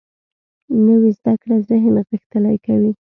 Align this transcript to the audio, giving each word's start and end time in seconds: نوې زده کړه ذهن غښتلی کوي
نوې 0.85 1.11
زده 1.19 1.33
کړه 1.41 1.55
ذهن 1.69 1.95
غښتلی 2.09 2.57
کوي 2.65 2.91